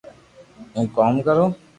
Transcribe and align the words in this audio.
ھون 0.73 0.85
ڪوم 0.95 1.13
ڪرو 1.27 1.45